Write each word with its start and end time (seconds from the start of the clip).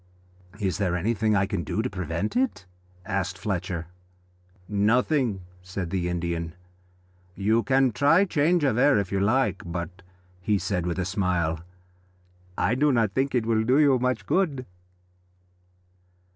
"Is 0.59 0.79
there 0.79 0.95
anything 0.95 1.35
I 1.35 1.45
can 1.45 1.63
do 1.63 1.83
to 1.83 1.87
prevent 1.87 2.35
it?" 2.35 2.65
asked 3.05 3.37
Fletcher. 3.37 3.85
"Nothing," 4.67 5.41
said 5.61 5.91
the 5.91 6.09
Indian. 6.09 6.55
"You 7.35 7.61
can 7.61 7.91
try 7.91 8.25
change 8.25 8.63
of 8.63 8.79
air 8.79 8.97
if 8.97 9.11
you 9.11 9.19
like, 9.19 9.61
but," 9.63 10.01
he 10.39 10.57
said 10.57 10.87
with 10.87 10.97
a 10.97 11.05
smile, 11.05 11.59
"I 12.57 12.73
do 12.73 12.91
not 12.91 13.11
think 13.13 13.35
it 13.35 13.45
will 13.45 13.63
do 13.63 13.77
you 13.77 13.99
much 13.99 14.25
good." 14.25 14.65